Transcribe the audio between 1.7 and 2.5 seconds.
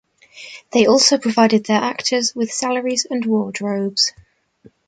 actors